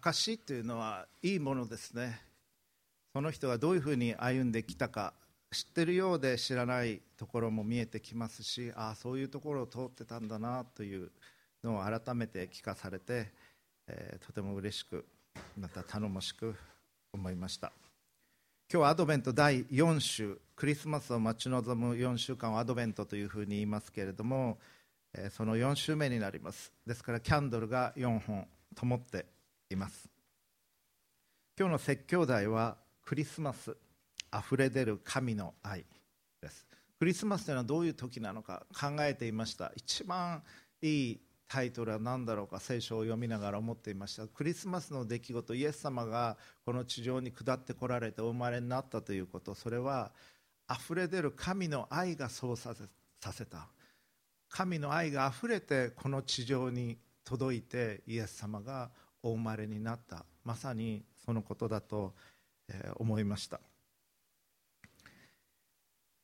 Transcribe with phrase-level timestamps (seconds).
[0.00, 2.20] 証というのはいいものですね。
[3.12, 5.12] その人がどういうふうに歩んできたか
[5.50, 11.10] 知ってるようで知らないところも見えてきますしああそういうところを通ってたんだなという
[11.64, 13.32] のを改めて聞かされて、
[13.88, 15.06] えー、とても嬉しく
[15.58, 16.54] また頼もしく
[17.12, 17.72] 思いました。
[18.70, 24.58] 今日はアドベント第4週クリスマスを待ち望む4週間をアドベントというふうに言いますけれども、
[25.14, 26.70] えー、その4週目になります。
[26.86, 28.46] ですからキャンドルが4本
[28.76, 29.24] 灯って
[29.70, 30.08] います。
[31.58, 33.76] 今日の説教題はクリスマス
[34.30, 35.84] あふれ出る神の愛
[36.40, 36.66] です。
[36.98, 39.72] クリスマスというのはどういう時なのか考えていました。
[39.76, 40.42] 一番
[40.80, 44.26] いいタイトルは何だろうか聖書を読みながら思っていました。
[44.26, 49.54] クリスマスの出来事イエス様がこの地上に下ってこられてお生まれになったということ。
[49.54, 50.12] それは
[50.66, 53.68] あふれ出る神の愛がそうさせた。
[54.50, 58.90] 神の愛があふれてこの地上に届いてイエス様が
[59.22, 60.24] お生まれになった。
[60.44, 62.14] まさにそのことだと
[62.96, 63.60] 思いました。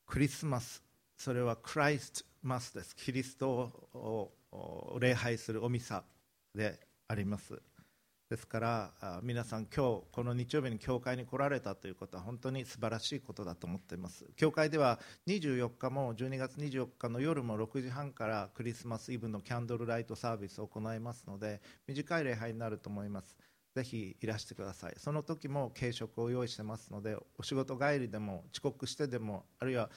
[0.06, 0.82] クリスマス
[1.16, 2.94] それはクライストマスです。
[2.94, 3.50] キリスト
[3.94, 6.04] を礼拝するおミサ
[6.54, 7.60] であります。
[8.34, 14.26] ですから皆さん今日この日曜日に教会に来られたということは本当に素晴らしいことだと思っています。
[14.34, 23.36] 教会では24日も12月24日の夜も6時半からクリスマスイブのキャンドルライトサービスを行いますので短い礼拝になると思います。
[23.72, 24.94] ぜひいらしてください。
[24.96, 29.90] その時も軽食を用意してますのでお仕事帰りでも遅刻してでもあるいは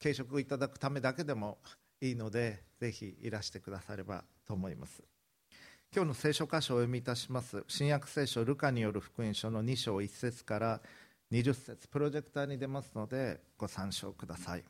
[0.00, 1.58] 軽食をいただくためだけでも
[2.00, 5.02] いいのでぜひいらしてくださればと思います。
[5.92, 7.64] 今日の聖書箇所をお読みいたします。
[7.66, 10.80] 新約聖書ルカによる福音書の2章1節から
[11.32, 11.88] 20節。
[11.88, 14.62] プロジェクターに出ますのでご参照ください。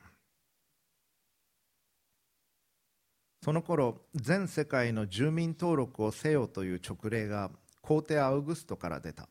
[3.45, 7.51] その頃全世界の住民登録をせよという勅令が
[7.83, 9.29] 皇帝アウグストから出た。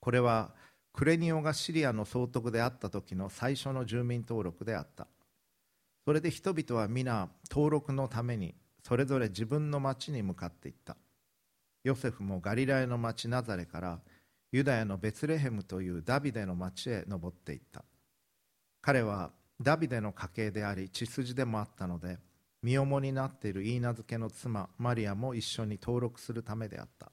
[0.00, 0.50] これは
[0.92, 5.06] クレニオがシリアの総督であった時の最初の住民登録であった。
[6.04, 8.54] それで人々は皆登録のために
[8.86, 10.96] それぞれ自分の町に向かっていった。
[11.84, 13.98] ヨセフもガリラヤの町ナザレから
[14.52, 17.82] ユダヤのベツレヘムというダビデの町へ登っていった。
[18.82, 19.30] 彼は
[19.60, 22.18] ダビデの家系であり血筋でもあったので
[22.62, 27.10] 身重になっている許嫁の妻マリアも一緒に登録するためであった。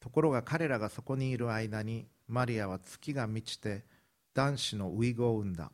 [0.00, 3.84] ところが彼らがそこにいる間にマリアは月が満ちて
[4.34, 5.70] 男子のウイゴを産んだ。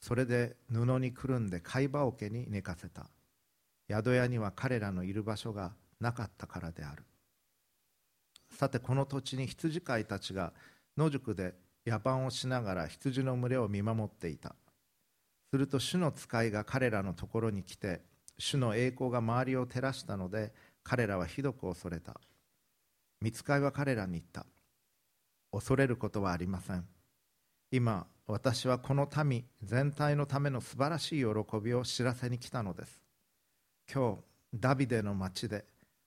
[0.00, 3.10] それで布にくるんで貝羽桶に寝かせた。
[3.88, 7.04] 宿屋には彼らのいる場所がなかったからである。
[8.50, 10.52] さてこの土地に羊飼いたちが
[10.96, 11.54] 野宿で
[11.86, 14.54] 野蛮をしながら羊の群れを見守っていた。
[15.50, 18.02] すると主の使いが彼らのところに来て
[18.38, 20.52] 主の栄光が周りを照らしたので
[20.82, 22.20] 彼らはひどく恐れた。
[23.20, 24.46] 見つかいは彼らに言った。
[25.52, 26.84] 恐れることはありません。
[27.70, 33.03] 今私はこの民全体のための素晴らしい喜びを知らせに来たのです。
[33.92, 34.18] 今日
[34.54, 35.64] ダビデの町で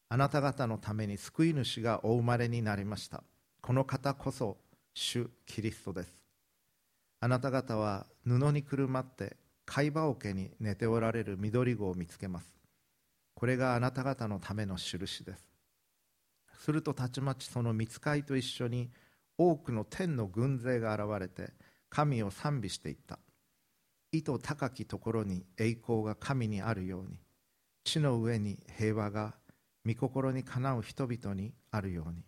[0.09, 3.23] あなた方のために救い主がお生まれになりました。
[3.61, 4.57] この方こそ
[4.93, 6.09] 主キリストです。
[7.19, 12.47] あなた方は布にくるまって貝羽桶に寝ておられる緑子を見つけます。
[13.35, 15.45] これがあなた方のための印です。
[16.59, 18.89] するとたちまちその見つかいと一緒に
[19.37, 21.53] 多くの天の軍勢が現れて
[21.89, 23.19] 神を賛美していった。
[24.11, 27.19] 意図高きところに栄光が神にあるように。
[27.87, 29.33] 地の上に平和が
[29.85, 32.25] 御心にかなう人々にあるように。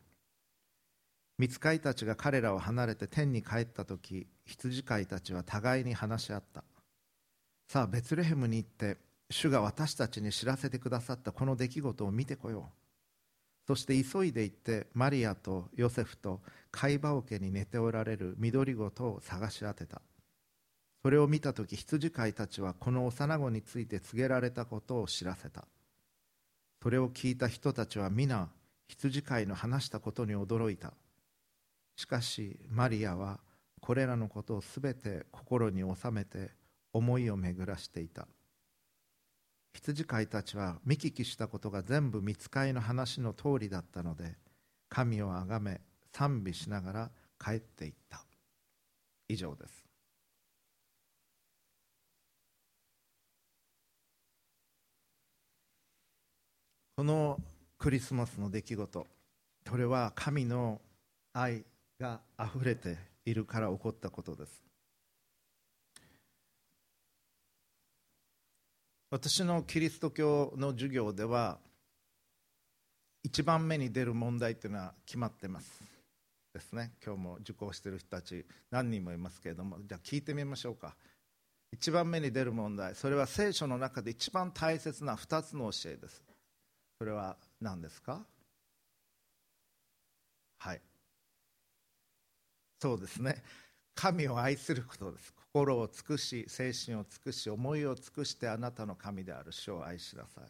[1.37, 6.63] 見つかいたちが彼らを離れて天に帰った時羊飼いたちは互いに話し合った。
[7.67, 8.97] さあベツレヘムに行って
[9.29, 12.71] 主が私たちに知らせてくださったこの出来事を見てこよう。
[13.67, 16.41] そして急いで行ってマリアとヨセフと
[16.71, 20.01] 貝羽桶に寝ておられる緑子とを探し当てた。
[21.01, 25.65] それを見た時羊飼いたちはこの幼子について告げられたことを知らせた。
[26.81, 28.49] それを聞いた人たちは皆
[28.87, 30.93] 羊飼いの話したことに驚いた。
[31.95, 33.39] しかしマリアは
[33.81, 36.51] これらのことをすべて心に収めて
[36.91, 38.27] 思いを巡らしていた。
[39.73, 44.35] 羊飼いたちは見聞きしたことが全部見つかいの話の通りだったので
[44.89, 45.79] 神をあがめ
[46.11, 48.25] 賛美しながら帰っていった。
[49.29, 49.88] 以上です。
[56.99, 57.39] この
[57.77, 59.07] クリスマスの出来事。
[59.69, 60.81] これは神の
[61.31, 61.63] 愛
[61.97, 64.61] があふれているから起こったことです。
[69.11, 71.59] 私のキリスト教の授業では
[73.25, 75.81] 1番目に出る問題っていうのは決まってます
[76.53, 76.91] ですね。
[77.01, 80.97] 今日も受講してる人たち何人もいますけれどもじゃあ聞いてみましょうか。
[81.77, 82.93] 1番目に出る問題。
[82.93, 86.28] それは聖書の中で一番大切な2つの教えです。
[86.99, 88.25] それは何ですか？
[90.59, 90.81] はい。
[92.81, 93.41] そうですね。
[93.95, 95.33] 神を愛することです。
[95.53, 100.43] 心を尽くし精神を尽くし思いを尽くしてあなたの神である主を愛しなさい。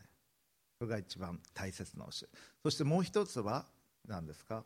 [0.79, 2.37] それが一番大切な教え。
[2.63, 3.65] そしてもう一つは
[4.07, 4.63] 何ですか？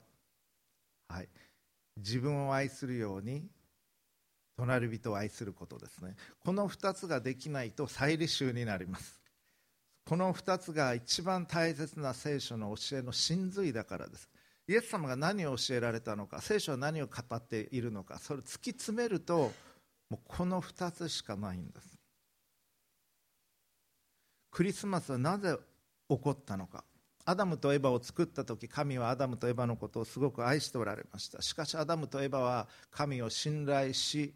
[1.10, 1.28] はい。
[1.98, 3.46] 自分を愛するように
[4.56, 6.16] 隣人を愛することですね。
[6.40, 9.23] この2つができないと再履修になります。
[10.06, 14.30] この2つが一番大切な聖書の教えの真髄だからです。
[14.68, 19.52] イエス様が何を教えられたのか聖書は何を語っているのかそれを突き詰めると
[20.10, 21.98] もうこの2つしかないんです。
[24.52, 25.58] クリスマスはなぜ
[26.10, 26.84] 起こったのか。
[27.26, 31.42] アダムとエバを作った時神はアダムとエバのことをすごく愛しておられました。
[31.42, 34.34] しかしアダムとエバは神を信頼し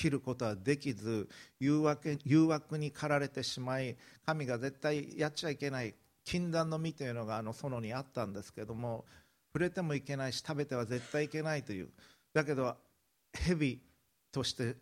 [0.00, 5.94] 切ることはできず誘惑誘惑に駆られてしまい神が絶対やっちゃいけない
[6.24, 9.04] 禁断の実というのがあの園にあったんですけども
[9.52, 11.90] 触れてもいけないし食べては絶対いけないという。
[12.32, 12.74] だけど
[13.34, 13.78] 蛇
[14.32, 14.76] として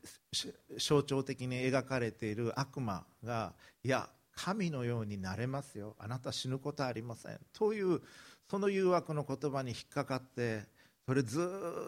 [0.79, 5.97] 象徴的に描かれている悪魔がいや神のようになれますよ。
[5.99, 7.41] あなた死ぬことはありません。
[7.53, 8.01] という
[8.49, 10.63] その誘惑の言葉に引っかかって
[11.07, 11.41] それず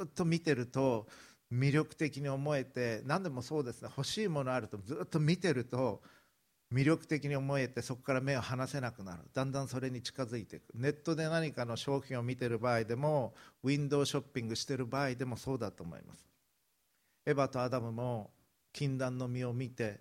[0.06, 1.06] っと見てると
[1.52, 3.88] 魅力的に思えて何でもそうですね。
[3.96, 6.00] 欲しいものあるとずっと見てると
[6.72, 9.22] 魅力的に思えてそこから目を離せなくなる。
[9.34, 10.72] だんだんそれに近づいていく。
[10.74, 16.28] ネットで何かの商品を見てる場合でもウィンドウショッピングしてる場合でもそうだと思います。
[17.26, 18.30] エヴァとアダムも
[18.72, 20.00] 禁断の実を見て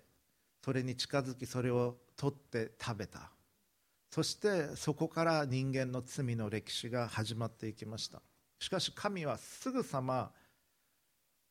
[0.64, 3.32] それに近づきそれを取って食べた。
[4.10, 8.22] そしてそこから人間の罪の歴史が始まっていきました。
[8.60, 10.30] しかし神はすぐさま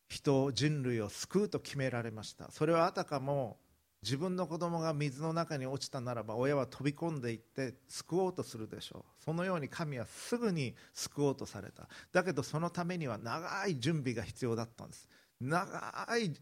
[0.10, 2.52] 人人類を救うと決められました。
[2.52, 3.58] それはあたかも
[4.02, 9.24] 自分の子供が水の中に落ちたならば親は飛び込んでいって救おうとするでしょう。
[9.24, 11.88] そのように神はすぐに救おうとされた。
[12.12, 15.08] だけどそのためには長い準備が必要だったんです。
[15.40, 16.34] 長い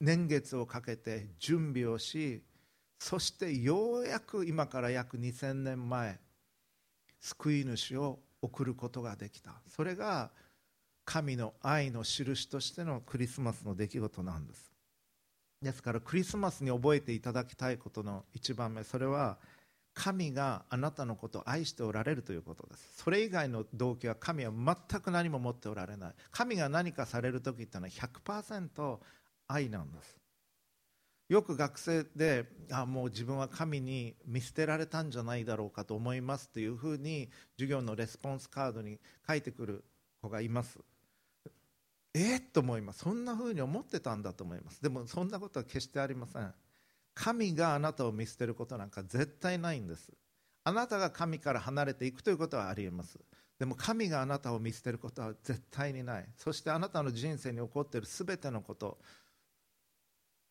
[0.00, 2.42] 年月をかけて準備をし
[2.98, 6.20] そしてようやく今から約2000年前
[7.20, 9.60] 救い主を送ることができた。
[9.66, 10.30] それが
[11.10, 14.70] 神の愛の印としてのクリスマスの出来事なんです。
[15.62, 19.38] ですからクリスマスに覚えていただきたいことの一番目それは
[19.94, 23.02] 神があなたのことを愛しておられるということです。
[23.02, 26.14] それ以外の動機は神は全く何も持っておられない。
[26.30, 28.98] 神が何かされる時ってのは100%
[29.46, 30.18] 愛なんです。
[31.30, 39.84] よく学生であもう自分は神に見捨てられたんじゃないだろうかと思いますというふうに授業のレスポンスカードに書いてくる
[40.20, 40.78] 子がいます。
[42.14, 43.00] えっと思います。
[43.00, 44.82] そんなふうに思ってたんだと思います。
[44.82, 46.54] でもそんなことは決してありません。
[47.14, 50.12] 神があなたを見捨てることなんか絶対ないんです。
[50.64, 53.18] あなたが神から離れていくということはありえます。
[53.58, 56.28] でも神があなたを見捨てることは絶対にない。
[56.36, 58.98] そしてあなたの人生に起こっている全てのこと。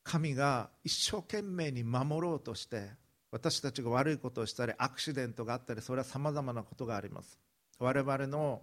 [0.04, 2.92] 神が一生懸命に守ろうとして
[3.30, 7.38] 私たちが悪いことをしたりアクシデントがあったりそれはさまざまなことがあります。
[7.80, 8.62] 我々の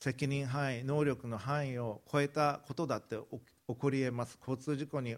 [0.00, 3.16] 責任範囲能力の範囲を超えたことだって
[3.68, 4.38] 起こりえます。
[4.40, 5.14] 交通事故に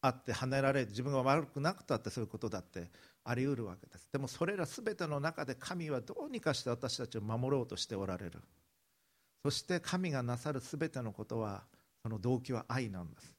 [0.00, 2.90] あってはねられ自分が悪くなくたってそういうことだって
[3.24, 4.08] あり得るわけです。
[4.10, 8.40] でもそれら全ての中で神はどうにかして私たちを守ろうとしておられる。
[9.42, 11.64] そして神がなさる全てのことは
[12.02, 13.34] その動機は愛なんです。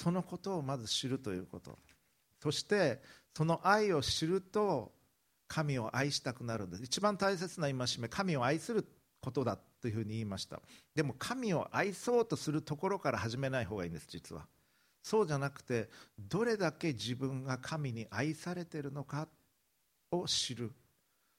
[0.00, 1.76] そのことをまず知るということ。
[2.40, 3.00] そして
[3.36, 4.92] その愛を知ると
[5.48, 6.84] 神を愛したくなるんです。
[6.84, 8.86] 一番大切な戒め神を愛する
[9.26, 10.62] ことだというふうに言いました。
[10.94, 14.46] でも神を愛そうとするところから始めない方がいいんです実は。
[15.02, 19.26] そうじゃなくてどれだけ自分が神に愛されてるのか
[20.12, 20.70] を知る。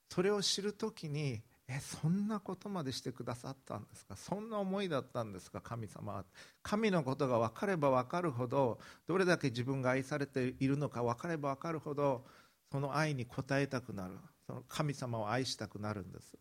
[0.10, 4.18] それを知るときにえそんなことまでしてくださったんですか？
[4.18, 5.62] そんな思いだったんですか？
[5.62, 6.26] 神様は。
[6.62, 12.26] 神のことが分かれば分かるほどどれだけ自分が愛されているのか分かれば分かるほど
[12.70, 14.14] その愛に応えたくなる。
[14.46, 16.38] その神様を愛したくなるんです。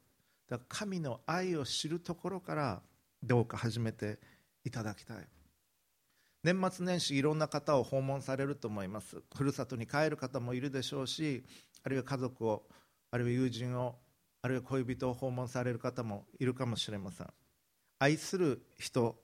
[0.49, 2.83] だから神の愛を知るところから
[3.23, 4.19] どうか始めて
[4.65, 5.27] いただきたい。
[6.43, 9.21] 年末年始いろんな方を訪問されると思います。
[9.35, 11.45] ふるさとに帰る方もいるでしょうし
[11.83, 12.63] あるいは家族を
[13.11, 13.97] あるいは友人を
[14.43, 17.27] あるいは恋人を訪問される方もいるかもしれません。
[17.99, 19.17] 愛する人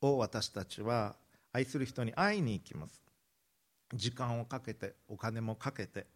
[0.00, 1.16] を私たちは
[1.52, 3.02] 愛する人に会いに行きます。
[3.94, 6.06] 時間をかけてお金もかけて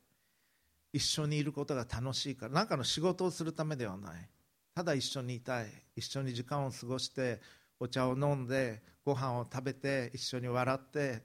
[0.93, 4.29] 一緒にいることが楽しいから何かの仕事をするためではない。
[4.76, 7.40] ただ一緒にいたい一緒に時間を過ごして
[7.80, 11.23] お茶を飲んでご飯を食べて一緒に笑って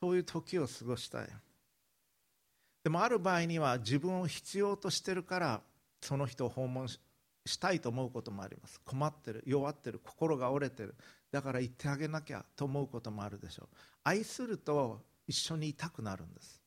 [0.00, 1.28] そういう時を過ごしたい。
[2.84, 5.60] でもある場合には自分を必要としてるから
[6.00, 8.80] その人を訪問したいと思うこともあります。
[8.84, 10.94] 困ってる弱ってる心が折れてる。
[11.32, 13.76] だから言ってあげなきゃと思うこともあるでしょう。
[14.04, 16.63] 愛すると一緒にいたくなるんです。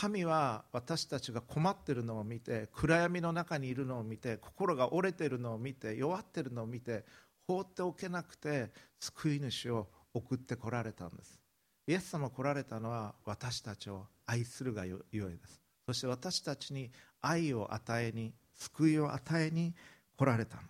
[0.00, 7.04] 神は私たちが困ってるのを見て暗闇の中にいるのを見て心が折れてるのを見て弱ってるのを見て
[7.48, 11.40] 放っておけなくて救い主を送ってこられたんです。
[11.88, 15.60] イエス様来られたのは私たちを愛するがゆえです。
[15.84, 19.74] そして私たちに愛を与えに救いを与えに
[20.16, 20.62] 来られたの。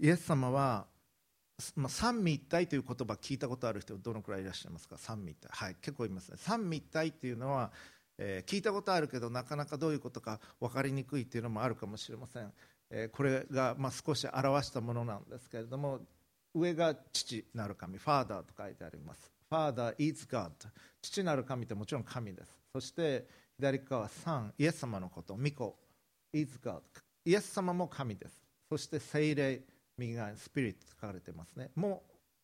[0.00, 0.86] イエス様は、
[1.76, 4.96] まあ、三位一体という言葉聞いたことある人どのくらいいらっしゃいますか？
[4.98, 5.48] 三位一体。
[5.50, 6.36] はい結構いますね。
[6.38, 7.70] 三位一体っていうのは、
[8.18, 12.52] えー、聞いたことあるけどなかなかどういうことか分かりにくいっていうのもあるかもしれません、
[12.90, 16.00] えー、これが、まあ、少し表したものなんですけれども
[16.54, 19.30] 上が父なる神ファーダーと書いてあります。
[19.48, 20.50] ファーダー is God
[21.02, 22.50] 父なる神ってもちろん神です。
[22.72, 25.36] そして左側は3イエス様のこと。
[25.36, 25.76] 御子。
[26.32, 26.80] is God
[27.24, 28.42] イエス様も神です。
[28.68, 29.62] そして聖霊。
[29.98, 31.70] 右側にスピリットと書かれてますね。
[31.74, 32.02] も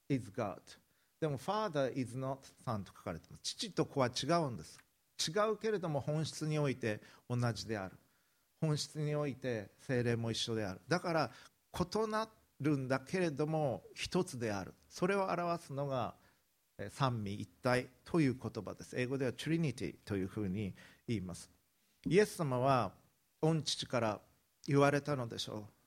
[0.08, 0.56] う is God
[1.20, 3.42] でも Father is not Son と書かれてます。
[3.42, 4.78] 父と子は違うんです。
[5.28, 7.96] 違うけれども本質において同じである。
[8.60, 10.80] 本質において精霊も一緒である。
[10.88, 11.30] だから
[11.78, 12.28] 異な
[12.60, 14.74] るんだけれども一つである。
[14.88, 16.14] それを表すのが
[16.90, 18.98] 三位一体という言葉です。
[18.98, 20.74] 英語では Trinity というふうに
[21.06, 21.50] 言います。
[22.06, 22.92] イエス様は
[23.42, 24.20] 御父から
[24.66, 25.79] 言われたのでしょう。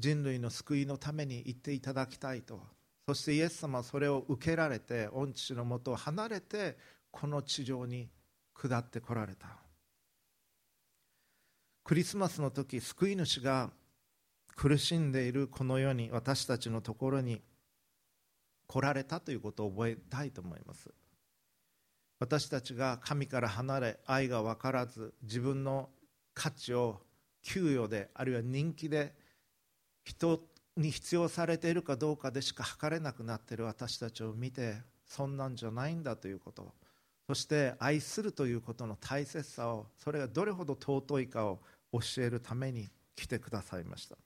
[0.00, 2.60] 人類の救いのために行っていただきたいと。
[3.08, 6.76] そしてイエス様はそれを受けられて御父のもとを離れて
[7.10, 8.08] この地上に
[8.54, 9.48] 下ってこられた。
[11.84, 13.70] クリスマスの時救い主が
[14.54, 17.40] 苦しんでいるこの世に私たちのところに
[18.66, 20.90] 来られたということを覚えたいと思います。
[22.20, 25.88] 私たちが神から離れ愛が分からず自分の
[26.34, 27.00] 価値を
[27.42, 29.14] 給与であるいは人気で
[30.08, 30.40] 人
[30.78, 36.72] に必要されているかどうかでしか測れなくなっている私たちを見てそんなんじゃないんだということ。
[37.26, 41.60] そして愛するということの大切さをそれがどれほど尊いかを
[41.92, 44.16] 教えるために来てくださいました。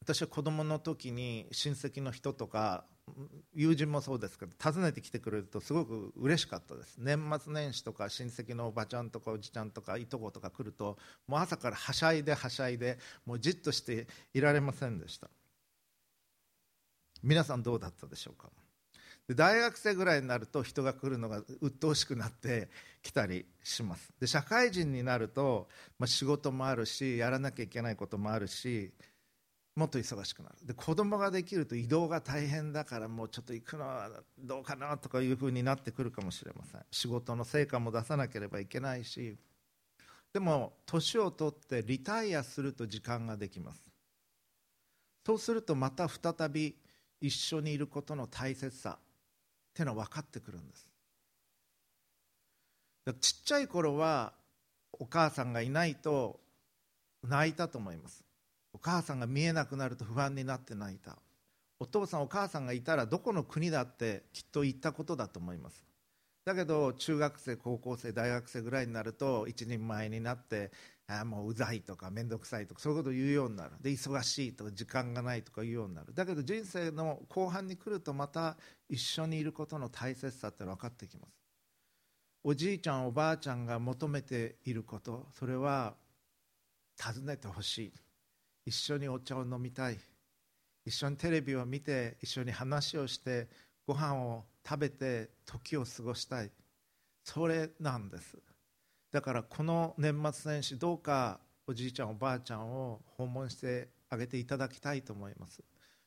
[0.00, 2.84] 私は子供の時に親戚の人とか
[3.54, 6.96] 友人もそうですけど訪ねてきてくれるとすごく嬉しかったです。
[6.98, 15.28] 年末年始とか親戚のおばちゃんとかおじちゃんとかいとことか来るともう朝からはしゃいではしゃいでもうじっとしていられませんでした。
[17.22, 18.48] 皆さんどうだったでしょうか？
[19.28, 22.68] で大学生ぐらいになると人が来るのが鬱陶しくなって
[23.02, 24.12] きたりします。
[24.20, 25.68] で社会人になると、
[25.98, 28.92] まあ、仕事もあるしやらなきゃいけないこともあるし
[29.76, 30.54] もっと忙しくなる。
[30.64, 36.82] で子供ができると移動が大変だからもうちょっと行くのはどうかなとかいうふうになってくるかもしれません。
[36.90, 39.36] 仕事の成果も出さなければいけないし
[40.32, 43.80] でも年を取ってリタイアすると時間ができます。
[45.26, 46.76] そうするとまた再び
[47.20, 49.02] 一緒にいることの大切さっ
[49.74, 50.88] ていうのは分かってくるんです。
[53.20, 54.32] ちっちゃい頃は
[54.92, 56.40] お母さんがいないと
[57.22, 58.24] 泣いたと思います。
[58.74, 61.16] お母さんが見えなくなると不安になって泣いた。
[61.78, 65.84] お父さんお母さんがいたらどこの国だってきっと言ったことだと思います。
[66.44, 70.72] だけど中学生高校生大学生ぐらいになると一人前になって
[71.06, 73.72] あもううざいとか面倒くさいとかそういうことを言うようになる。
[73.80, 76.12] で忙しいとか時間がないとか言うようになる。
[76.12, 78.56] だけど人生の後半に来るとまた
[78.88, 81.30] 一緒にいることの大切さって分かってきます。
[82.42, 85.94] おじいちゃんおばあちゃんが求めていることそれは
[86.96, 87.92] 尋ねてほしい。
[88.66, 89.98] 一緒にお茶を飲みたい。
[90.84, 93.48] 一緒にテレビを見て一緒に話をして
[93.86, 96.50] ご飯を食べて時を過ごしたい。
[97.22, 98.36] それなんです。
[99.10, 105.62] だからこの年末年始どうかおじいちゃんおばあちゃんを訪問してあげていただきたいと思います。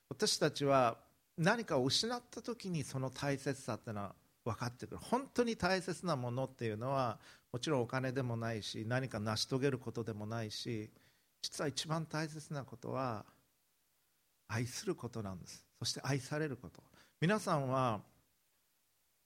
[0.09, 0.97] 私たちは
[1.37, 4.97] 何かを失った時にその大切さっていうのは分かってくる。
[5.01, 7.19] 本当に大切なものっていうのは
[7.51, 10.89] もちろんお金でもないし何か成し遂げることでもないし
[11.41, 13.25] 実は一番大切なことは
[14.47, 15.65] 愛することなんです。
[15.79, 16.81] そして愛されること。
[17.21, 18.01] 皆さんは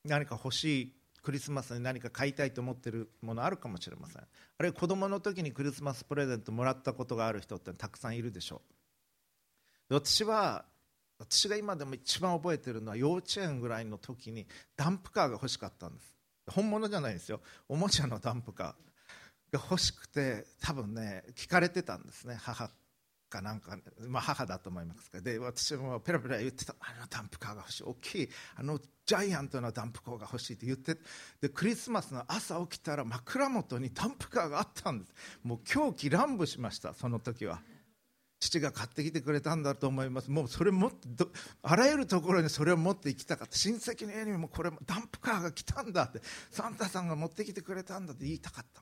[0.03, 4.21] 何か欲しいクリスマスに何か買いたいと思っているものあるかもしれません。
[4.21, 4.27] あ
[4.59, 8.61] るいは子供の時にクリスマスプレゼントもらったことがある人ってたくさんいるでしょ
[9.89, 9.95] う。
[9.95, 10.65] 私は
[11.19, 16.15] 私が今でも一番覚えているのは幼稚園ぐらいの時にダンプカーが欲しかったんです。
[16.49, 17.41] 本物じゃないですよ。
[17.69, 18.90] おもちゃのダンプカー。
[19.51, 22.37] が欲しくて多分ね聞かれてたんですね。
[22.41, 22.69] 母
[23.29, 23.77] かなんか、
[24.07, 25.23] まあ、母だと思いますけど。
[25.23, 26.75] で私もペラペラ言ってた。
[26.79, 27.83] あのダンプカーが欲しい。
[27.83, 28.29] 大きい。
[28.55, 30.97] あのジャイアントなダンプカーが欲しいって言って。
[31.41, 35.13] でクリスマスの朝起きたら枕元にダンプカーがあったんです。
[35.43, 37.61] もう狂気乱舞しましたその時は。
[38.39, 40.31] 父が買ってきてくれたんだと思います。
[40.31, 40.91] もうそれも
[41.61, 43.55] あらゆるところにそれを持って行きたかった。
[43.55, 46.21] 親戚の家にもこれダンプカーが来たんだって。
[46.49, 48.81] サンタさんが持ってきてくれたんだって言いたかった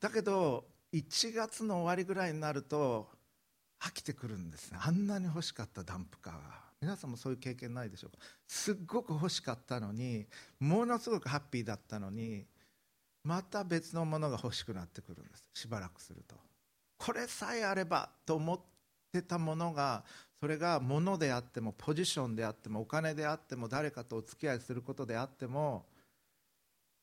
[0.00, 3.08] だけど1月の終わりぐらいになると
[3.80, 4.78] 飽きてくるんですね。
[4.80, 6.64] あんなに欲しかったダンプカーが。
[6.80, 8.18] 皆さんもそういう経験ないでしょうか？
[8.46, 10.26] すっごく欲しかったのに
[10.60, 12.44] ものすごくハッピーだったのに
[13.22, 15.48] また別のものが欲しくなってくるんです。
[15.54, 16.36] しばらくすると。
[16.98, 18.60] これさえあればと思っ
[19.12, 20.04] てたものが
[20.40, 25.86] それが物であってもポジションであってもお金であっても誰かとお付き合いすることであっても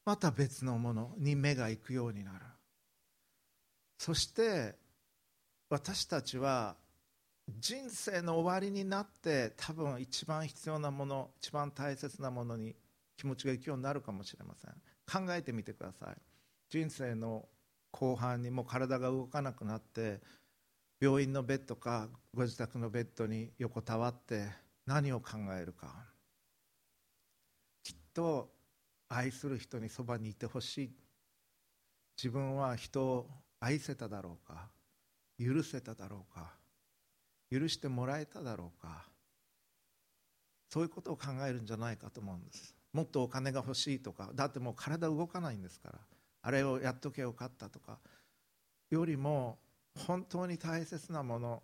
[0.05, 2.37] また別のものに目が行くようになる。
[4.03, 4.73] そして
[5.69, 6.75] 私たちは
[7.59, 12.75] 人生の終わりになって多分一番必要なもの一番大切なものに
[13.15, 14.71] 気持ちが行くようになるかもしれません。
[15.05, 16.15] 考えてみてください。
[16.71, 17.45] 人生の
[17.91, 20.19] 後半にもう体が動かなくなって
[20.99, 24.47] 病院のベッドかご自宅のベッドに横たわって
[24.87, 25.93] 何を考えるか。
[27.83, 28.49] きっと
[29.09, 30.91] 愛する人にそばにいてほしい。
[32.17, 33.29] 自分は人を
[33.61, 34.67] 愛せただろうか？
[35.39, 36.51] 許せただろうか？
[37.49, 39.05] 許してもらえただろうか？
[40.69, 42.75] そういうことを考えるんじゃないかと思うんです。
[42.91, 45.99] もっとお金が欲しいとかだってもう体動かないんですから。
[46.41, 47.99] あれをやっとけよかったとか。
[48.89, 49.59] よりも
[50.07, 51.63] 本当に大切なもの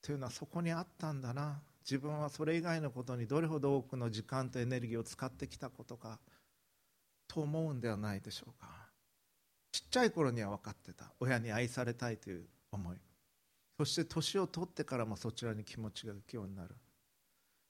[0.00, 1.60] というのはそこにあったんだな。
[1.84, 6.20] 自分はそれ以外のことにどれほど多くの時間とエネルギーを使ってきたことか
[7.26, 8.81] と思うんではないでしょうか。
[9.72, 11.12] ちっちゃい頃には分かってた。
[11.18, 12.96] 親に愛されたいという思い。
[13.78, 16.74] そして年を取ってからもそちらに気持ちが行くようになる。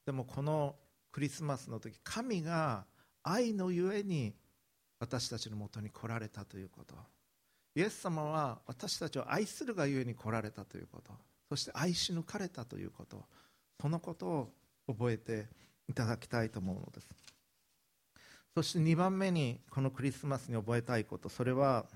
[0.05, 0.75] でもこの
[1.13, 2.85] クリスマスの時神が
[3.23, 4.35] 愛のゆえに
[4.99, 6.95] 私たちのもとに来られたということ。
[7.75, 11.13] イエス様は私たちを愛するがゆえに来られたということ。
[11.49, 13.25] そして愛し抜かれたということ。
[13.81, 14.53] そのことを
[14.89, 15.49] 覚えて
[15.89, 17.09] いただきたいと思うのです。
[18.55, 21.87] そして2番目にこのクリスマスに覚えたいことそれは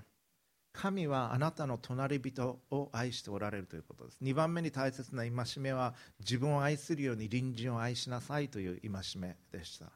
[0.77, 4.19] 神はあなたの隣人を愛しておられるということです。
[4.21, 9.87] 2番目に大切な戒めは自分を愛するように隣人を愛しなさいという戒めでした。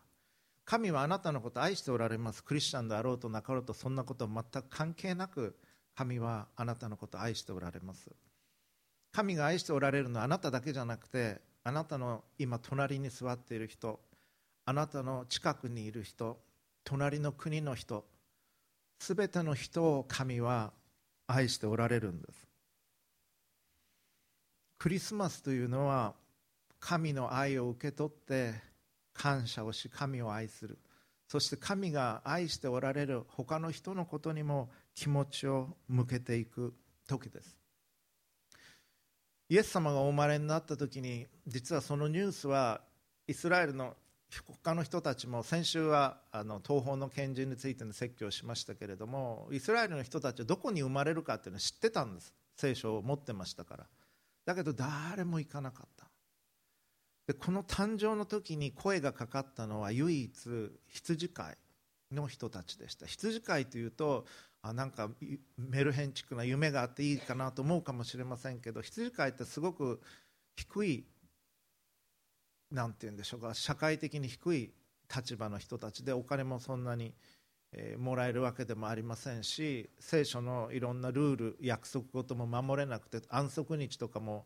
[0.66, 2.44] 神はあなたのことを愛しておられます。
[2.44, 5.56] クリスチャンであろうとなかろうとそんなこと全く関係なく
[5.96, 8.10] 神はあなたのことを愛しておられます。
[9.12, 14.00] 神が愛しておられるのはあなただけじゃなくてあなたの今隣に座っている人
[14.66, 16.40] あなたの近くにいる人
[16.84, 18.06] 隣の国の人
[19.02, 20.74] すべての人を神は
[21.26, 22.48] 愛しておられるんです。
[24.78, 26.14] クリスマスというのは
[26.80, 28.54] 神の愛を受け取って
[29.14, 30.78] 感謝をし神を愛する。
[31.28, 36.76] そして神が愛しておられる他の人のことにも気持ちを向けていく
[37.08, 37.58] 時です。
[39.50, 42.82] イエス様がお生まれになった時に実はそのニュースは
[43.28, 43.96] イスラエルの
[44.40, 52.34] 他の人たちも先週はあの東方の賢人についての説教をしましたけれどもイスラエルの人たちはどこに生まれるかっていうのを知ってたんです。
[52.56, 53.88] 聖書を持ってましたから。
[54.46, 56.08] だけど誰も行かなかった。
[57.28, 60.32] でこの誕生の時に声がかかったのは唯一
[60.88, 63.06] 羊飼いの人たちでした。
[63.06, 64.26] 羊飼いというと
[64.62, 65.10] あなんか
[65.58, 70.02] メルヘンチックな夢があっていいかなと思うかもしれませんけど羊飼いってすごく
[70.56, 71.06] 低い
[72.72, 74.74] なんて言うんでしょうか社会的に低い
[75.14, 77.14] 立場の人たちでお金もそんなに、
[77.74, 84.46] え、もらえるわけでもありませんし聖書のいろんなルール約束事も守れなくて安息日とかも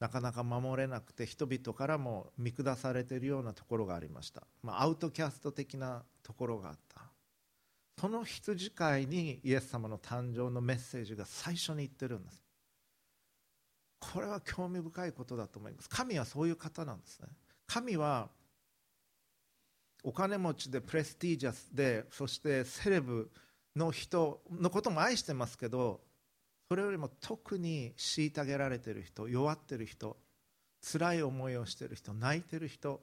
[0.00, 7.14] なかなか守れなくて人々からも見下されているようなところがありました、まあ、アウトキャスト的なところがあった。
[8.00, 12.42] その羊飼いにイエス様の誕生のメッセージが最初に言ってるんです。
[14.00, 15.88] これは興味深いことだと思います。
[15.88, 17.28] 神はそういう方なんですね。
[17.66, 18.28] 神は
[20.02, 23.30] お金持ちでプレスティージャスでそしてセレブ
[23.74, 26.00] の人のことも愛してますけど
[26.68, 30.16] それよりも特に虐げられてる人弱ってる人
[30.82, 33.00] 辛い思いをしてる人泣いてる人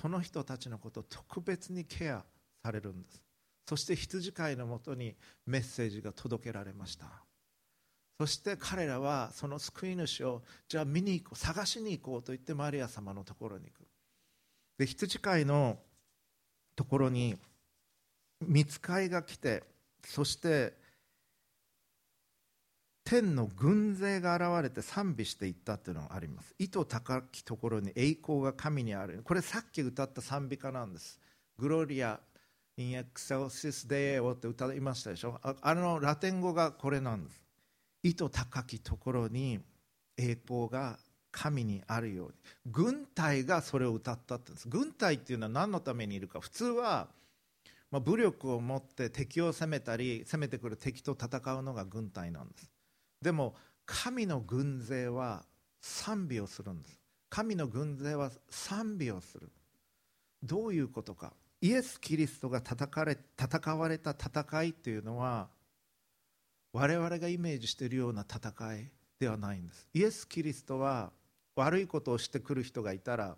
[0.00, 2.24] その人たちのことを特別にケア
[2.62, 3.22] されるんです。
[3.68, 5.14] そして羊飼いのもとに
[5.46, 7.06] メッセージが届けられました。
[8.18, 13.87] そして彼らはその救い主をじゃあ見に行こう探しに行こうと言ってマリア様のところに行く
[14.78, 15.78] で羊飼いの
[16.76, 17.36] ところに
[18.40, 19.64] 見つかいが来て
[20.04, 20.72] そして
[23.04, 26.54] 天の軍勢が現れて賛美していったっていうのがあります。
[26.58, 29.22] 意図高きところに栄光が神にある。
[29.24, 31.18] これさっき歌った賛美歌なんです。
[31.56, 32.20] グロリア・
[32.76, 35.40] インエクセルシス・デーオって歌いましたでしょ。
[35.42, 37.42] あのラテン語がこれなんです。
[38.02, 39.58] 意図高きところに
[40.18, 40.98] 栄光が
[41.30, 42.34] 神にあるように。
[42.66, 44.68] 軍隊がそれを歌ったってんです。
[44.68, 46.40] 軍隊っていうのは何のためにいるか。
[46.40, 47.08] 普通は
[47.90, 52.70] まあ、武力を持って敵を攻めたり攻めてくる敵と戦うのが軍隊なんです。
[53.22, 53.54] でも
[53.86, 55.44] 神の軍勢は
[55.80, 57.00] 賛美をするんです。
[57.30, 59.50] 神の軍勢は賛美をする。
[60.42, 61.32] どういうことか。
[61.60, 65.48] イエス・キリストが戦われ戦われた戦いというのは
[66.72, 68.90] 我々がイメージしているような戦い。
[69.18, 69.86] ではないんです。
[69.94, 71.10] イエス・キリストは
[71.56, 73.36] 悪いことをしてくる人がいたら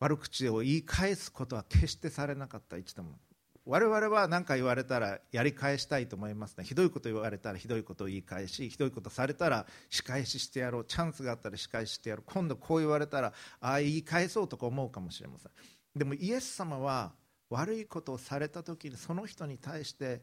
[0.00, 2.76] 悪口を言い返すことは決してされなかった。
[2.76, 3.18] 一度も。
[3.66, 6.64] 我々は何か言われたらやり返したいと思いますね。
[6.64, 10.84] ひどいこと言われたらひどいことを言い返しひどいことされたら仕返ししてやろう。
[10.86, 12.32] チャンスがあったら仕返ししてやろう。
[12.32, 15.52] 今度こう言われたらああ言い返そうとか思うかもしれません。
[15.94, 17.12] でもイエス様は
[17.50, 20.22] 悪いことをされた時にその人に対して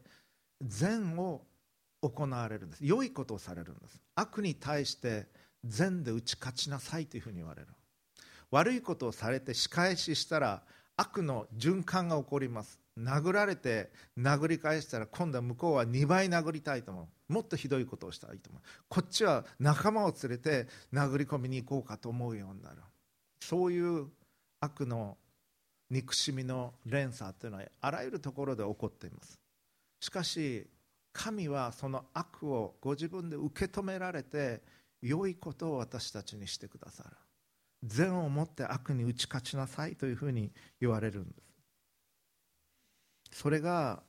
[0.60, 1.42] 善を
[2.00, 2.84] 行われるんです。
[2.84, 4.00] 良いことをされるんです。
[4.14, 5.26] 悪に対して
[5.64, 7.68] 善で打ち勝ちなさいというふうに言われる。
[8.50, 10.62] 悪いことをされて仕返ししたら
[10.96, 12.80] 悪の循環が起こります。
[12.98, 17.32] 殴られて殴り返したら今度は向こうは2倍殴りたいと思う。
[17.32, 18.62] もっとひどいことをしたいと思う。
[18.88, 22.76] こっちは仲間を連れて殴り込みに行こうかと思うようになる。
[23.40, 24.06] そういう
[24.60, 25.18] 悪の
[25.90, 29.38] 憎しみの連鎖というのはあらゆるところで起こっています。
[30.00, 30.66] しかし
[31.16, 34.62] 神はその悪をご自分で受け止められて
[35.00, 37.10] 良いことを私たちにしてくださる。
[37.82, 41.42] 善をもって悪に打ち勝ちなさいというふうに言われるんで
[43.32, 43.40] す。
[43.40, 44.02] それが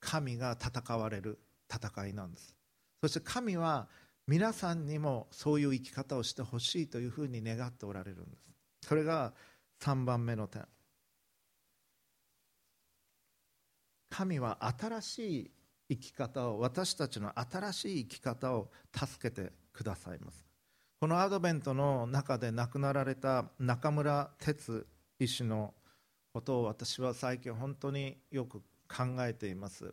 [0.00, 1.38] 神が戦われる
[1.72, 2.54] 戦いなんです。
[3.00, 3.88] そして神は
[4.26, 8.50] 皆さんにもそういう生き方をしてほしいというふうに願っておられるんです。
[8.86, 9.32] それが
[9.80, 10.66] 3番目の点。
[14.10, 15.50] 神は新しい
[15.90, 20.46] 生き方を私たちの新しい生き方を助けてくださいます。
[21.00, 24.86] このアドベントの中で亡くなられた中村哲
[25.18, 25.74] 医師の
[26.32, 29.92] ことを私は最近本当によく考えています。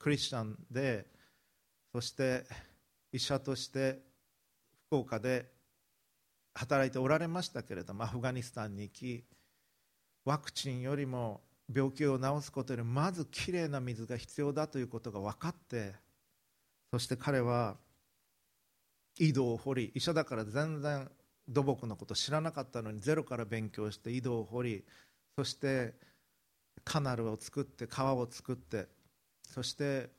[0.00, 1.06] クリスチャンで
[1.92, 2.44] そして
[3.12, 4.00] 医者として
[4.88, 5.52] 福岡で
[6.54, 9.24] 働いておられましたけれどもアフガニスタンに行き
[10.24, 11.42] ワクチンよりも
[11.74, 15.94] 病気を治すことよりまずきれいな水が必要だということが分かって
[16.92, 17.76] そして彼は
[19.18, 21.10] 井戸を掘り医者だから全然
[21.48, 24.84] 土木のこと知らなかったのにゼロから勉強して井戸を掘り
[25.36, 25.94] そして
[26.84, 28.88] カナルを作って川を作って
[29.42, 30.10] そして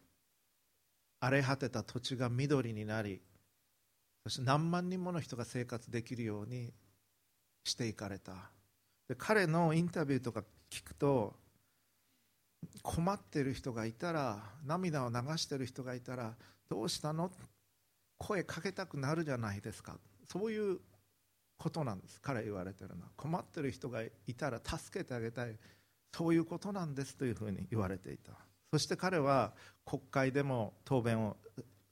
[1.19, 3.21] 荒れ果てた土地が緑になり
[4.23, 6.71] そして何万人もの人が生活できるように
[7.65, 8.33] していかれた。
[9.07, 11.33] で彼のインタビューとか聞くと
[12.81, 16.33] 困ってる人がいたら涙を流してる人がいたら
[16.69, 17.31] どうしたの？
[18.17, 19.97] 声かけたくなるじゃないですか。
[20.31, 20.79] そういう
[21.57, 22.19] ことなんです。
[22.21, 23.09] 彼言われてるのは。
[23.15, 25.57] 困ってる人がいたら助けてあげたい。
[26.15, 27.15] そういうことなんです。
[27.15, 28.33] というふうに言われていた。
[28.71, 29.53] そして彼は
[29.85, 31.37] 国会でも答弁を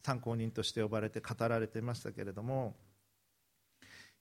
[0.03, 2.75] 参考人として呼ばれて語られていましたけれども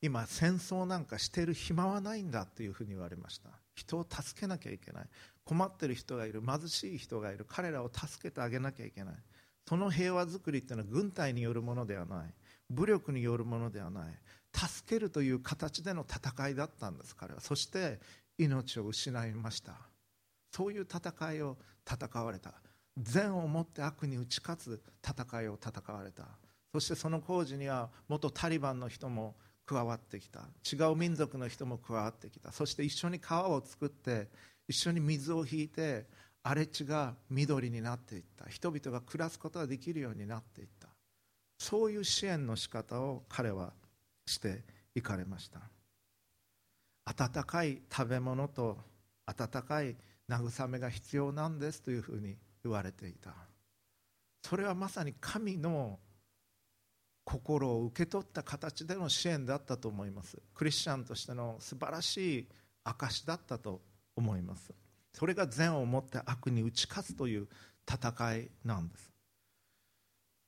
[0.03, 2.45] 今戦争なんかしてる暇はないんだ。
[2.47, 3.51] というふうに言われました。
[3.75, 5.05] 人を助けなきゃいけない。
[5.51, 9.15] 困ってる人がいる貧しい人がいる彼らを助けてあげなきゃいけない。
[9.69, 12.35] その平和づくりっていうのは軍隊によるものではない。
[12.71, 14.15] 武力によるものではない。
[14.55, 17.41] 助けるという形での戦いだったんです彼は。
[17.41, 17.99] そして
[18.39, 19.75] 命を失いました。
[20.53, 22.55] そういう戦いを戦われた。
[22.97, 26.29] 善をもって悪に打ち勝つ戦いを戦われた。
[26.73, 29.35] そしてその工事には元タリバンの人も
[29.67, 30.49] 加わってきた。
[30.73, 32.53] 違う民族の人も加わってきた。
[32.53, 34.29] そして一緒に川を作って
[34.71, 36.07] 一緒に水を引いて
[36.45, 38.49] 荒れ地が緑になっていった。
[38.49, 40.87] 人々が暮らすことができるようになっていった。
[41.59, 43.73] そういう支援の仕方を彼は
[44.27, 44.63] して
[44.95, 45.61] いかれました。
[47.05, 48.79] 温かい食べ物と
[49.27, 49.97] 温かい
[50.29, 53.35] 慰めが必要なんですというふうに言われていた。
[54.45, 55.99] それはまさに神の
[57.25, 60.39] 心を受け取った形での支援だったと思います。
[60.55, 62.49] クリスチャンとしての素晴らしい
[62.85, 64.73] 証だったと思います。
[65.13, 67.49] それが善をもって悪に打ち勝つという
[67.89, 69.11] 戦いなんです。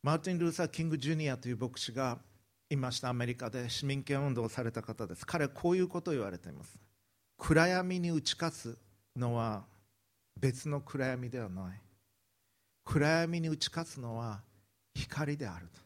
[0.02, 2.18] マーティン・ルーサー・キング・ジュニアという牧師が
[2.70, 3.08] いました。
[3.08, 5.26] アメリカで市民権運動をされた方です。
[5.26, 6.78] 彼はこういうことを言われています。
[7.38, 8.78] 暗闇に打ち勝つ
[9.16, 9.64] のは
[10.40, 11.80] 別の暗闇ではない。
[12.84, 14.40] 暗闇に打ち勝つのは
[14.94, 15.80] 光であると。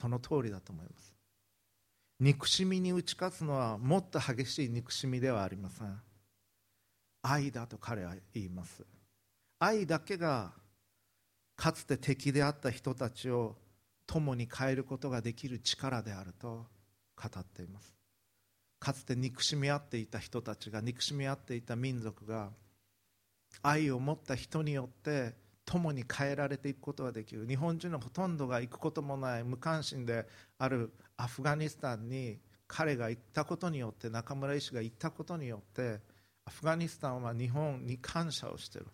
[0.00, 1.19] その通りだと思います。
[2.20, 6.00] 憎しみに打ち勝つのはもっと激しい憎しみではありません。
[7.22, 8.84] 愛だと彼は言います。
[9.58, 10.52] 愛だけが
[11.56, 13.56] かつて敵であった人たちを
[14.06, 16.66] 共に変えることができる力であると
[17.16, 17.94] 語っています。
[18.78, 22.50] かつて憎しみ合っていた人たちが憎しみ合っていた民族が
[23.62, 27.46] 愛を持った人によって共に変えられていくことができる。
[27.46, 30.26] 日本人のほとんどが行くこともない無関心で
[30.58, 36.00] あるアフガニスタンに彼が行ったことによって中村医師が行ったことによって
[36.46, 38.86] アフガニスタンは日本に感謝をしてる。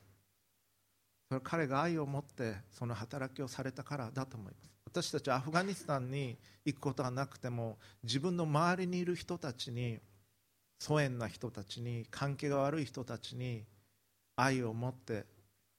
[1.28, 4.70] それ彼が愛を持ってその働きをされたからだと思います。
[4.86, 10.00] 私たちアフガニスタンに行くことはなくても自分の周りにいる人たちに
[10.80, 13.62] 疎遠な人たちに関係が悪い人たちに
[14.34, 15.26] 愛を持って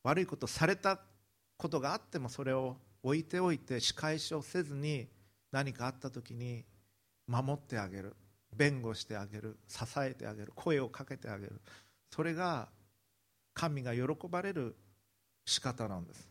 [0.03, 0.99] 悪いことされた
[1.57, 5.07] ことがあってもそれを置いておいて仕返しをせずに
[5.51, 6.65] 何かあった時に
[7.27, 8.15] 守ってあげる。
[8.55, 9.57] 弁護してあげる。
[9.67, 10.51] 支えてあげる。
[10.55, 11.61] 声をかけてあげる。
[12.09, 12.69] それが
[13.53, 14.75] 神が喜ばれる
[15.45, 16.29] 仕方なんです。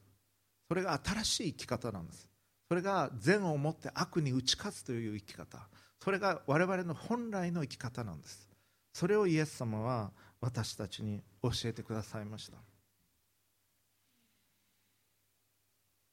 [0.68, 2.28] それが新しい生き方なんです。
[2.68, 5.68] それが善をもって悪に打ち勝つという生き方。
[6.02, 8.48] それが我々の本来の生き方なんです。
[8.92, 12.58] それをイエス様は私たちに教えてくださいました。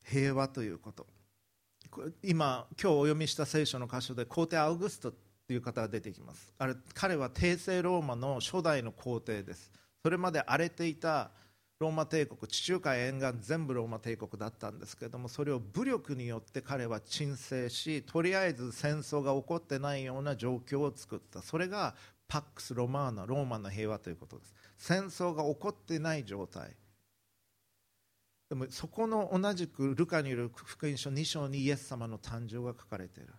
[0.03, 1.07] 平和ということ。
[2.23, 6.53] 今今日お読みした聖書の箇所で皇帝アウグストという方が出てきます。
[6.57, 9.71] あれ彼は帝政ローマの初代の皇帝です。
[10.03, 11.31] それまで荒れていた
[11.79, 21.41] ローマ帝国地中海沿岸全部ローマ帝国だったんですけれどもそれを武力によって彼は鎮静しとりあえず戦争が起こってないような状況を作った。
[21.41, 21.95] それが
[22.27, 24.55] パックス・ロマーナローマの平和ということです。
[24.77, 26.75] 戦争が起こってない状態。
[28.53, 33.33] でもそこの同じくルカによる福音書2章にイエス様の誕生が書かれている。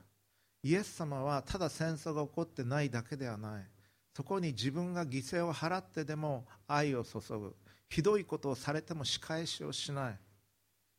[0.64, 3.64] イエス様はただ戦争が起こってないだけではない。
[4.12, 7.54] そこに自分が犠牲を払ってでも愛を注ぐ。
[7.88, 10.18] ひどいことをされても仕返しをしない。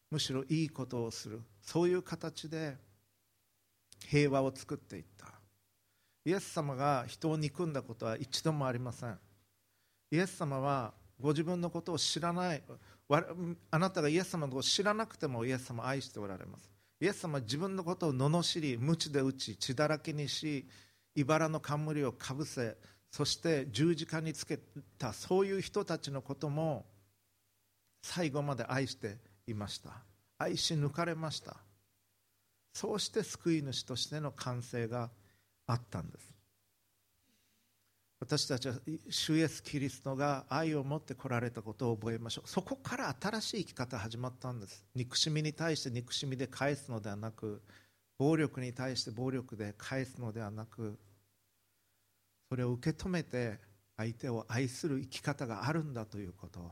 [0.10, 1.42] むしろいいことをする。
[1.62, 2.78] そういう形で
[4.08, 5.28] 平和を作っていった。
[6.24, 9.20] イエス様が人を憎んだことは一度もありません。
[10.10, 12.64] イエス様はご自分のことを知らない。
[13.10, 16.70] あなたがイエス様を知らなくてもイエス様を愛しておられます。
[17.00, 20.66] イエス様は自分のことを罵り鞭で打ち血だらけにし
[21.14, 22.78] 茨の冠をかぶせ
[23.12, 24.60] そして十字架につけ
[24.98, 26.86] たそういう人たちのことも
[28.02, 29.92] 最後まで愛していました。
[30.38, 31.58] 愛し抜かれました。
[32.74, 35.10] そうして救い主としての完成が
[35.66, 36.35] あったんです。
[38.26, 38.74] 私たちは
[39.08, 42.50] 主イエス・キリストが愛を持って来られたことを覚えましょう。
[42.50, 44.84] そこから新しい生き方始まったんです。
[44.96, 47.62] 憎しみに対して憎しみで返すのではなく
[48.18, 50.98] 暴力に対して暴力で返すのではなく
[52.50, 53.60] それを受け止めて
[53.96, 56.72] 相手を愛する生き方があるんだということ。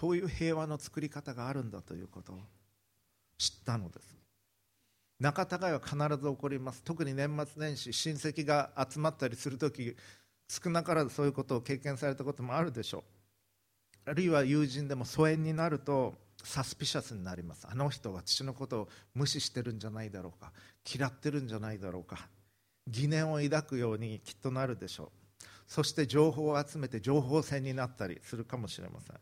[0.00, 2.40] そういう平和の作り方があるんだということを
[3.36, 4.16] 知ったのです。
[5.20, 6.82] 仲違いは必ず起こります。
[6.82, 9.94] 特に年末年始親戚が集まったりする時
[10.48, 13.04] 少なからずそういうことを経験されたこともあるでしょ
[14.06, 14.10] う。
[14.10, 17.66] あるいは友人でも疎遠になるとサスピシャスになります。
[17.70, 20.52] あの人は父のことを無視してるんじゃないだろうか。
[20.94, 22.28] 嫌ってるんじゃないだろうか。
[22.86, 25.44] 疑念を抱くようにきっとなるでしょう。
[25.66, 29.16] そして情報を集めて情報戦になったりするかもしれません。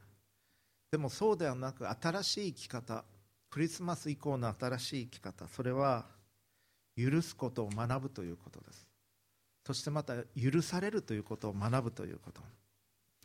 [0.91, 3.05] でもそうではなく新しい生き方
[3.51, 6.07] クリスマス以降の新しい生き方それは
[6.97, 8.92] 許すことを学ぶということです。
[9.67, 12.43] そしてまた許されるということを学ぶということ。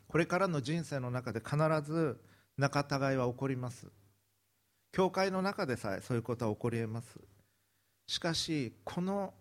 [0.07, 2.19] これからの人生の中で必ず
[2.57, 3.87] 仲違いは起こります。
[4.91, 7.19] 教会の中でさえそういうことは起こり得ます。
[8.07, 9.33] しかしこの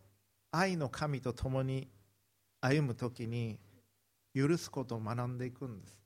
[0.51, 1.89] 愛の神と共に
[2.61, 3.59] 歩む時に
[4.35, 5.97] 許すことを学んでいくんです。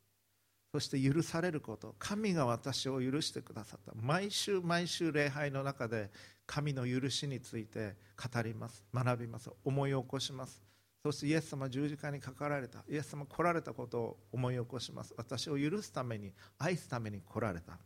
[0.72, 1.96] そして許されること。
[1.98, 3.92] 神が私を許してくださった。
[4.00, 6.10] 毎週毎週礼拝の中で
[6.46, 8.84] 神の許しについて語ります。
[8.94, 9.50] 学びます。
[9.64, 10.62] 思い起こします。
[11.02, 15.14] そしてイエス様十字架にかかられたイエス様来られたことを思い起こします。
[15.16, 17.78] 私を許すために愛すために来られた。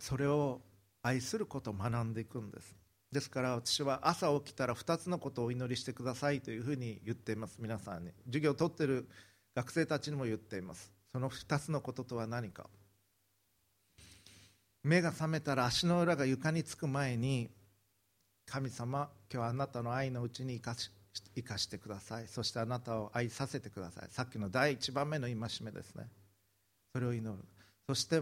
[0.00, 0.60] それを
[1.02, 2.76] 愛することを学んでいくんです。
[3.10, 7.56] ですから私は朝起きたら2つのことをお祈りしてくださいというふうに言っています。
[7.58, 8.12] 皆さんに。
[8.26, 9.08] 授業を取ってる
[9.56, 10.92] 学生たちにも言っています。
[11.10, 12.68] その2つのこととは何か。
[14.84, 17.50] 目が覚めたら足の裏が床につく前に
[18.46, 20.90] 神様今日はあなたの愛のうちに生かし
[21.34, 22.28] 生かしてください。
[22.28, 24.08] そしてあなたを愛させてください。
[24.10, 26.08] さっきの第一番目の戒めですね。
[26.92, 27.44] それを祈る。
[27.88, 28.20] そして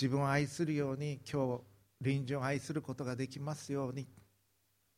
[0.00, 1.62] 自分を愛するように今日
[2.00, 4.06] 隣人を愛することができますように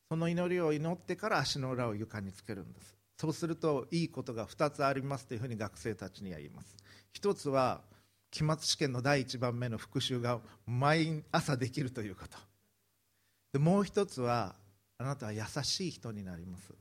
[0.09, 2.97] その祈りを祈ってから足の裏を床につけるんです。
[3.17, 6.75] そうするといいことが2つありますというふうに学生たちには言います。
[7.13, 7.81] 一つは
[8.29, 12.37] 期末試験の第1番目の復習が毎朝できるということ。
[13.53, 14.55] でもう一つは
[15.01, 16.71] あなたは優しい人になります。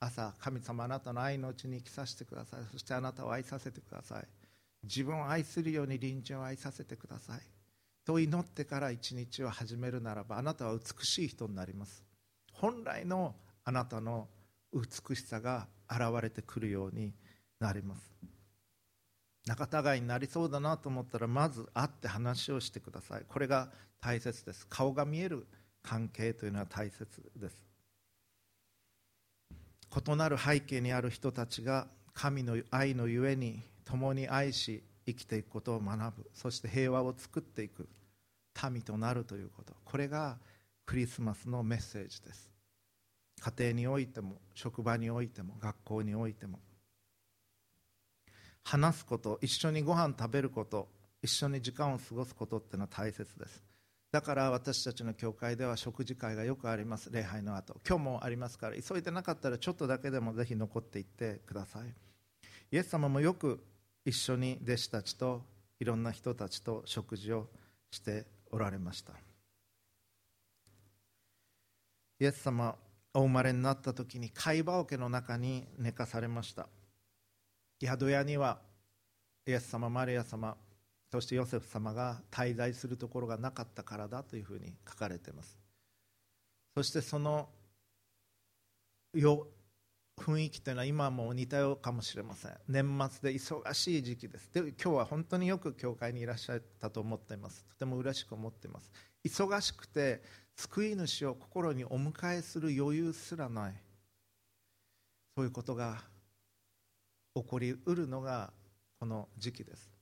[0.00, 2.60] 朝神様あなたの愛のうちに生きさせてください。
[2.72, 4.24] そしてあなたを愛させてください。
[4.82, 7.40] 自分を愛するように隣人を愛させてください。
[8.04, 12.02] と祈ってから一日を始めるならばあなたは美しい人になります。
[12.52, 14.28] 本来のあなたの
[14.72, 17.12] 美しさが現れてくるように
[17.60, 18.10] なります。
[19.46, 23.22] 仲違いになりそうだなと思ったらまず会って話をしてください。
[23.28, 24.66] これが大切です。
[24.66, 25.46] 顔が見える
[25.82, 27.62] 関係というのは大切です。
[30.06, 36.30] 異なる背景にある人たちが神の愛のゆえに共に愛し生きていくことを学ぶ。
[36.34, 37.88] そして平和を作っていく。
[38.70, 39.74] 民となるということ。
[39.84, 40.38] これが
[40.84, 42.50] クリスマスのメッセージです。
[43.40, 46.58] 家庭においても職場においても学校においても。
[48.64, 50.88] 話すこと一緒にご飯食べること
[51.22, 53.69] 一緒に時間を過ごすことっていうのは大切です。
[54.12, 57.10] だから私たちの教会では食事会がよくあります。
[57.12, 57.80] 礼拝の後。
[57.86, 61.94] 今日もありますから急いでなかったらちょっとだけでもぜひ残っていってください。
[62.72, 63.64] イエス様もよく
[64.04, 65.42] 一緒に弟子たちと
[65.78, 67.48] いろんな人たちと食事を
[67.92, 69.12] しておられました。
[72.18, 72.74] イエス様
[73.14, 76.68] お生まれになった時に貝羽桶の中に寝かされました。
[77.80, 78.58] 宿屋には
[79.46, 80.56] イエス様マリア様
[81.10, 85.58] そしてヨセフ様が滞在するところがなかったからだというふうに書かれています。
[86.74, 87.48] そしてその
[89.14, 89.48] よ
[90.16, 92.52] 雰囲気というのは今も似たようかもしれません。
[92.68, 94.50] 年末で忙しい時期です。
[94.52, 97.64] で今日は本当によく教会にいらっしゃったと思っています。
[97.64, 98.92] とても嬉しく思っています。
[99.24, 100.22] 忙しくて
[100.56, 103.74] 救い主を心にお迎えする余裕すらない。
[105.36, 106.02] そういうことが
[107.34, 108.52] 起こりうるのが
[108.98, 109.99] この時期です。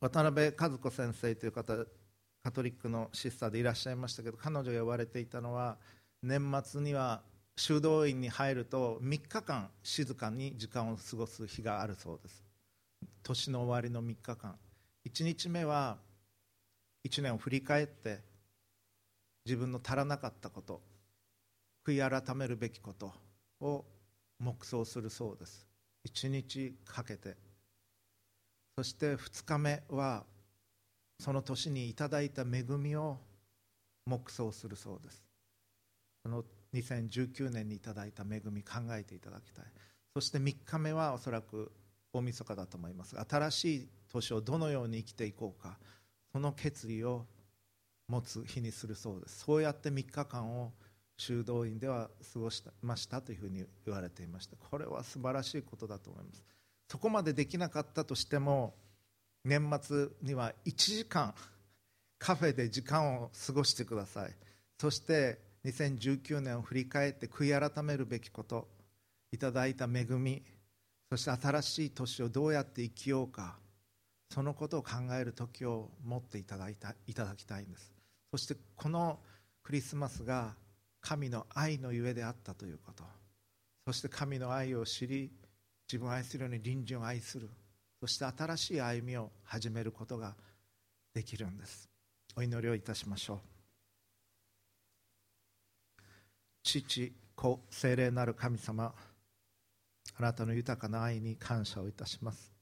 [0.00, 1.74] 渡辺和子先生という方
[2.42, 5.76] カトリックのシスターでいらっしゃいましたけど彼女が呼ばれていたのは
[6.22, 7.20] 年末には
[7.56, 12.42] 修道院に入ると3日間静かに時間を過ごす日があるそうです。
[13.22, 14.56] 年の終わりの3日間。
[15.06, 15.98] 1日目は
[17.06, 18.20] 1年を振り返って
[19.44, 20.80] 自分の足らなかったこと
[21.86, 23.12] 悔い改めるべきこと
[23.60, 23.84] を
[24.38, 25.66] 黙想するそうです。
[26.08, 27.49] 1日かけて。
[28.76, 30.24] そして2日目は
[31.18, 33.18] その年にいただいた恵みを
[34.06, 35.22] 黙想するそうです。
[36.22, 39.64] その2019年にいただいた恵み考えていただきたい。
[40.14, 41.70] そして3日目はおそらく
[42.12, 45.78] 大晦日だと思いますが新しい年をどのように生きていこうか
[46.32, 47.26] その決意を
[48.08, 49.44] 持つ日にするそうです。
[49.44, 50.72] そうやって3日間を
[51.16, 56.42] 修道院では過ごしましたというふうに言われていましたこれは素晴らしいことだと思います。
[56.90, 58.74] そこまでできなかったとしても
[59.44, 61.34] 年末には1時間
[62.18, 64.34] カフェで時間を過ごしてください。
[64.78, 68.66] そして2019年を振り返って悔い改めるべきこと
[69.30, 70.42] いただいた恵み
[71.10, 73.58] そして新しい年をどうやって生きようか
[74.30, 77.92] そのことを考える時を持っていただいたいただきたいんです。
[78.32, 79.20] そしてこの
[79.62, 80.54] クリスマスが
[81.00, 83.04] 神の愛のゆえであったということ。
[83.86, 85.30] そして神の愛を知り
[85.90, 87.50] 自分を愛するように隣人を愛する。
[87.98, 90.36] そして新しい歩みを始めることが
[91.12, 91.88] できるんです。
[92.36, 93.38] お祈りをいたしましょう。
[96.62, 98.94] 父子精霊なる神様
[100.16, 102.52] あなたの豊かな愛に感謝をいたします。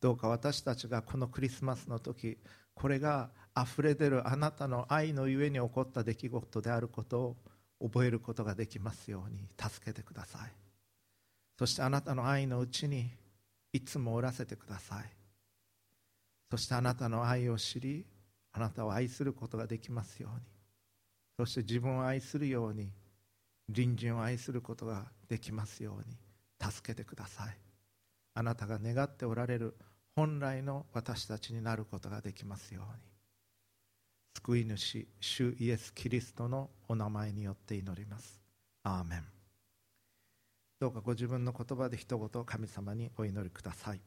[0.00, 2.38] どうか私たちがこのクリスマスの時
[2.74, 7.36] これが溢れ出るあなたの愛のゆえに起こった出来事であることを
[7.80, 10.69] 覚えることができますように助けてください。
[11.60, 13.10] そしてあなたの愛のうちに
[13.70, 15.04] いつもおらせてください。
[16.50, 18.06] そしてあなたの愛を知り
[18.52, 20.46] あなたを愛することができますように。
[21.36, 22.90] そして自分を愛するように
[23.70, 26.16] 隣人を愛することができますように
[26.72, 27.58] 助けてください。
[28.32, 29.76] あなたが願っておられる
[30.16, 33.02] 本来の私たちになることができますように。
[34.34, 38.40] 救い主主イエス・キリストのお名前によって祈ります。
[38.82, 39.39] アーメン。
[40.80, 44.00] どうかご自分の言葉で一言神様にお祈りください。